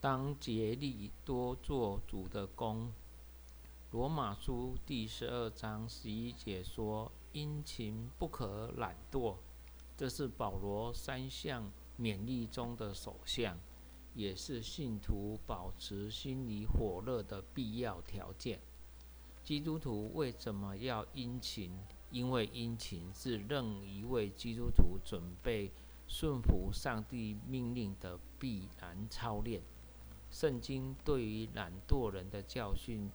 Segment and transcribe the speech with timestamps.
[0.00, 2.92] 当竭力多做主的工。
[3.90, 9.34] 罗马书第十二章十一节说：“殷勤不可懒惰。”
[9.98, 13.58] 这是保罗三项勉励中的首项，
[14.14, 18.60] 也是信徒保持心里火热的必要条件。
[19.42, 21.72] 基督徒为什么要殷勤？
[22.12, 25.72] 因为殷勤是任一位基督徒准备
[26.06, 29.60] 顺服上帝命令的必然操练。
[30.30, 33.10] 圣经对于懒惰人的教训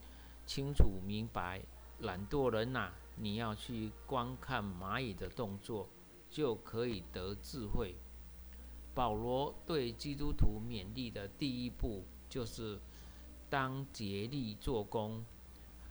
[0.46, 1.62] 清楚明白。
[2.00, 5.88] 懒惰人呐，你要去观看蚂蚁的动作，
[6.30, 7.96] 就可以得智慧。
[8.94, 12.80] 保罗对基督徒勉励的第一步，就是
[13.50, 15.24] 当竭力做工。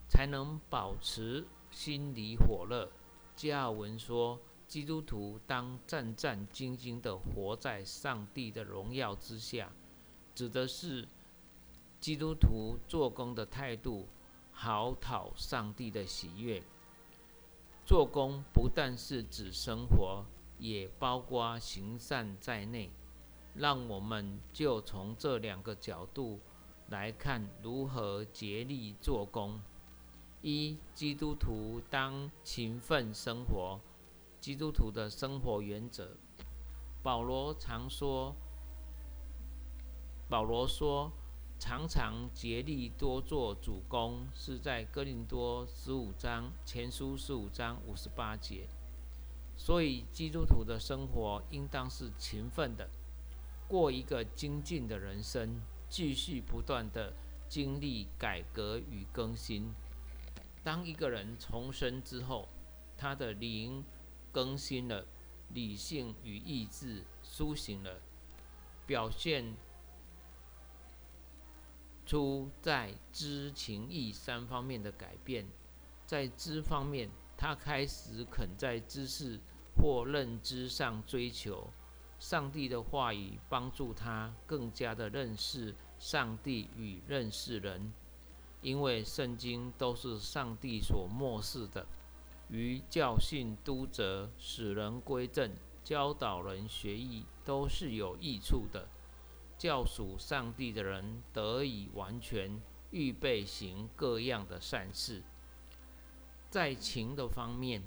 [0.09, 2.93] 才能保持心里火热。
[3.35, 9.73] 加尔文说：“基督徒当战战兢兢地活在上帝的荣耀之下。”
[10.35, 11.07] 指的是
[12.01, 14.09] 基督徒做工的态度，
[14.53, 16.63] 好讨上帝的喜悦。
[17.85, 20.25] 做工不但是指生活，
[20.59, 22.91] 也包括行善在内。
[23.55, 26.41] 让我们就从这两个角度
[26.89, 29.61] 来看，如何竭力做工。
[30.41, 33.79] 一基督徒当勤奋生活，
[34.41, 36.17] 基督徒的生活原则。
[37.03, 38.35] 保罗常说，
[40.33, 41.13] 保罗说，
[41.59, 48.67] 常常竭力多做主公，是在哥林多十五章前书十五章五十八节。
[49.59, 52.89] 所以，基督徒的生活应当是勤奋的，
[53.69, 55.61] 过一个精进的人生，
[55.91, 57.13] 继续不断的
[57.47, 59.71] 经历改革与更新。
[60.65, 62.49] 当一个人重生之后，
[62.97, 63.85] 他的灵
[64.33, 65.05] 更新了，
[65.51, 68.01] 理性与意志苏醒了，
[68.87, 69.55] 表现
[72.13, 75.47] 出在知情意三方面的改变。
[76.05, 79.41] 在知方面，他开始肯在知识
[79.75, 81.71] 或认知上追求
[82.19, 87.91] 上帝的话语，帮助他更加的认识上帝与认识人。
[88.61, 91.87] 因为圣经都是上帝所漠视的，
[92.51, 95.51] 于教训、督责、使人归正、
[95.83, 98.87] 教导人学艺，都是有益处的。
[99.63, 105.23] 教属上帝的人得以完全预备行各样的善事。
[106.51, 107.81] 在情的方面，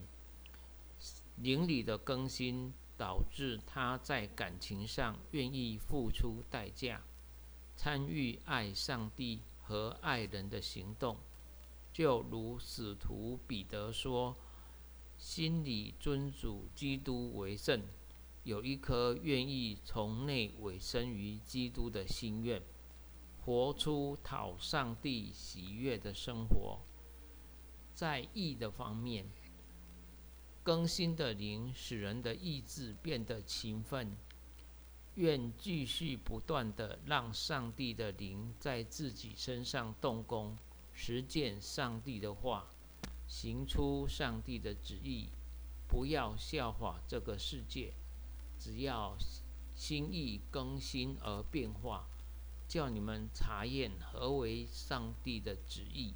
[1.36, 7.02] 灵里的更新导致他在感情上愿意付出代价，
[7.76, 9.42] 参与爱上帝。
[9.68, 11.18] 和爱人的行动，
[11.92, 14.36] 就如使徒彼得说
[15.18, 17.82] ：“心里尊主基督为圣，
[18.46, 22.62] 有一颗愿意从内委身于基督的心愿，
[23.44, 26.80] 活出讨上帝喜悦的生活。”
[27.96, 29.26] 在意的方面，
[30.64, 34.16] 更新的灵使人的意志变得勤奋。
[35.16, 40.58] 愿继续不断的让上帝的灵在自己身上动工，
[40.94, 42.68] 实践上帝的话，
[43.26, 45.30] 行出上帝的旨意。
[45.88, 47.94] 不要效法这个世界，
[48.66, 49.16] 只要
[49.76, 52.08] 心意更新而变化，
[52.68, 56.16] 叫你们查验何为上帝的旨意。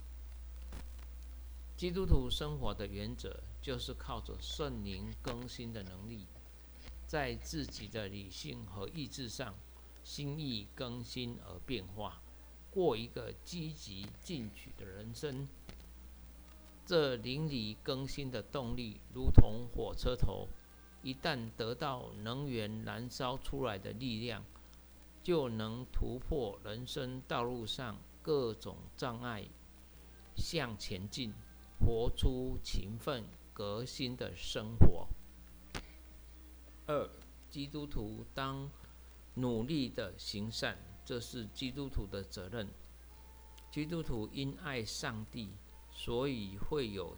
[1.77, 6.25] 基督徒生活的原则就是靠着圣灵更新的能力。
[7.05, 9.53] 在自己的理性和意志上，
[10.03, 12.19] 心意更新而变化，
[12.71, 15.47] 过一个积极进取的人生。
[16.83, 20.47] 这灵里更新的动力，如同火车头，
[21.01, 24.43] 一旦得到能源燃烧出来的力量，
[25.23, 29.47] 就能突破人生道路上各种障碍，
[30.35, 31.33] 向前进，
[31.79, 33.23] 活出勤奋
[33.53, 35.07] 革新的生活。
[36.85, 37.09] 二，
[37.49, 38.69] 基督徒当
[39.35, 42.67] 努力的行善，这是基督徒的责任。
[43.71, 45.53] 基督徒因爱上帝，
[45.91, 47.15] 所以会有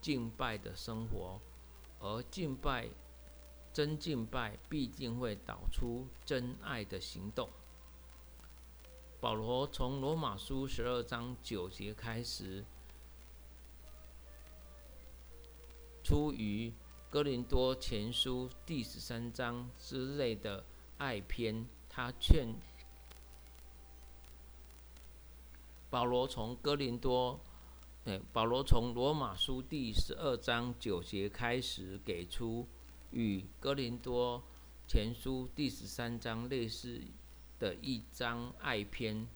[0.00, 1.40] 敬拜的生活，
[1.98, 2.88] 而敬拜
[3.78, 7.48] 真敬拜必定会导出真爱的行动。
[9.20, 12.64] 保罗从罗马书十二章九节开始，
[16.02, 16.72] 出于。
[17.08, 20.64] 哥林多前书第十三章之类的
[20.96, 22.48] 爱篇，他劝
[25.88, 27.38] 保罗从哥林多，
[28.32, 32.66] 保罗从罗马书第十二章九节开始，给出
[33.10, 34.42] 与哥林多
[34.86, 37.00] 前书第十三章类似
[37.58, 39.26] 的一章爱篇，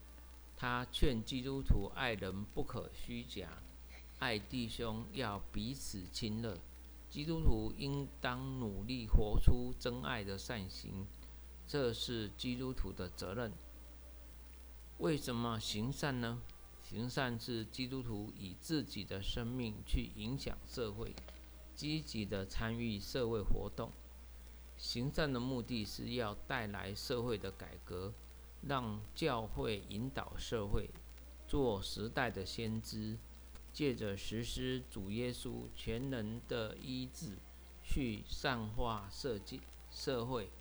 [0.55, 3.49] 他劝基督徒爱人不可虚假，
[4.19, 6.57] 爱弟兄要彼此亲热。
[7.09, 11.05] 基督徒应当努力活出真爱的善行，
[11.67, 13.51] 这是基督徒的责任。
[14.99, 16.41] 为什么行善呢？
[16.83, 21.15] 行善是基督徒以自己的生命去影响社会，
[21.75, 23.91] 积极的参与社会活动。
[24.77, 28.13] 行善的目的是要带来社会的改革，
[28.61, 30.89] 让教会引导社会，
[31.47, 33.17] 做时代的先知。
[33.71, 37.37] 借着实施主耶稣全能的医治，
[37.83, 39.59] 去善化社会。
[39.89, 40.51] 社会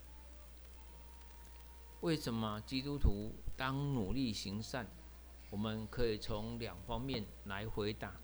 [2.00, 4.86] 为什么基督徒当努力行善？
[5.50, 8.18] 我们可以从两方面来回答。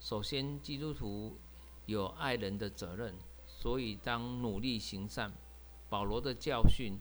[0.00, 1.38] 首先，基督徒
[1.86, 3.14] 有爱人的责任，
[3.46, 5.32] 所以当努力行善。
[5.88, 6.98] 保罗的教训：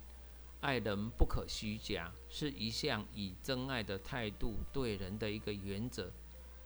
[0.61, 6.11] 爱人不可虚假，是一项以真爱的态度对人的一个原则。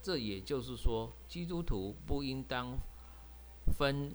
[0.01, 2.77] 这也就是说，基督徒不应当
[3.77, 4.11] 分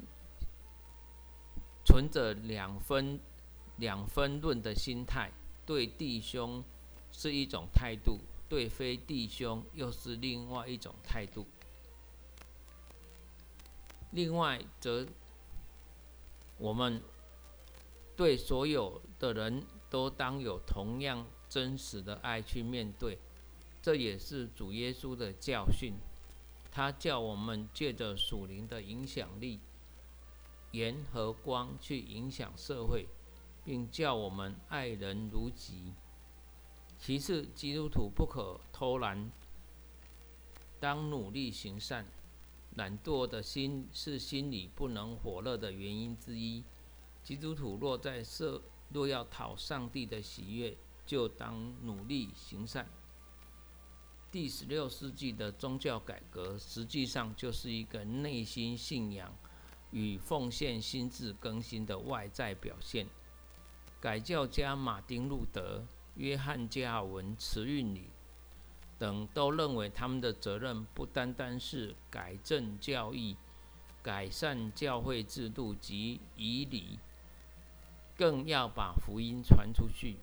[1.84, 3.20] 存着两分
[3.76, 5.30] 两分论的心态，
[5.66, 6.62] 对弟兄
[7.10, 8.18] 是一种态度，
[8.48, 11.46] 对非弟兄又是另外一种态度。
[14.12, 15.06] 另外，则
[16.58, 17.02] 我们
[18.14, 23.18] 对所有的人都当有同样真实的爱去面对。
[23.80, 25.94] 这也是主耶稣的教训，
[26.70, 29.58] 他叫我们借着属灵的影响力，
[30.70, 33.08] 盐和光去影响社会，
[33.64, 35.94] 并叫我们爱人如己。
[36.98, 39.32] 其次，基督徒不可偷懒，
[40.78, 42.06] 当努力行善。
[42.76, 46.64] 懒惰的心是心里不能火热的原因之一。
[47.22, 50.76] 基督徒若在社若要讨上帝的喜悦，
[51.06, 52.88] 就当努力行善。
[54.30, 59.36] 第十六世纪的宗教改革，实际上就是一个内心信仰
[59.90, 63.06] 与奉献心智更新的外在表现。
[64.00, 65.86] 改教家马丁·路德、
[66.16, 68.08] 约翰·加尔文、慈运里
[69.02, 73.36] 等都认为，他们的责任不单单是改正教义、
[74.00, 77.00] 改善教会制度及仪礼，
[78.16, 80.18] 更要把福音传出去，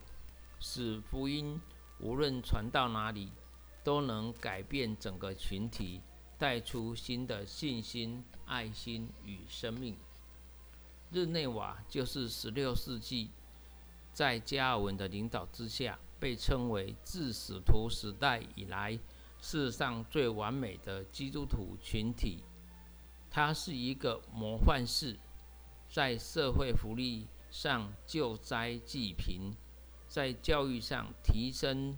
[0.62, 1.60] 使福音
[2.00, 3.34] 无论传到哪里。
[3.82, 6.02] 都能改变整个群体，
[6.38, 9.98] 带出新的信心、爱心与生命。
[11.12, 13.32] 日内瓦就是十六世纪
[14.14, 19.00] 在加尔文的领导之下，被称为自使徒时代以来
[19.40, 22.44] 世上最完美的基督徒群体。
[23.32, 25.18] 它是一个模范式，
[25.90, 29.54] 在社会福利上救灾济贫，
[30.08, 31.98] 在教育上提升。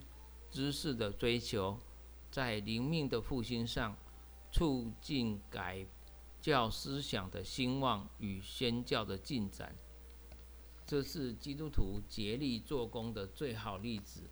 [0.50, 1.80] 知识的追求，
[2.30, 3.96] 在灵命的复兴上，
[4.50, 5.86] 促进改
[6.42, 9.74] 教思想的兴旺与宣教的进展。
[10.86, 14.22] 这是基督徒竭力做工的最好例子，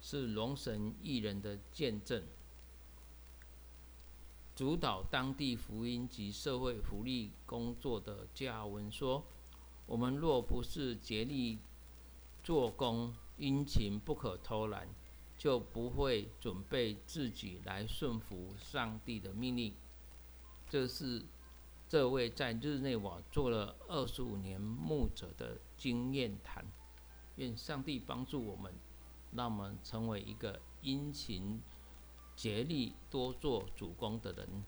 [0.00, 2.22] 是龙神一人的见证。
[4.54, 9.24] 主导当地福音及社会福利工作的加文说
[9.86, 11.58] ：“我们若不是竭力
[12.42, 14.88] 做工，殷勤不可偷懒。”
[15.40, 19.72] 就不会准备自己来顺服上帝的命令。
[20.68, 21.24] 这是
[21.90, 26.64] 这位在日内瓦做了二十五年牧者的经验谈。
[27.34, 28.72] 愿上帝帮助我们，
[29.32, 31.60] 让我们成为一个殷勤、
[32.36, 34.64] 竭力多做主公的人。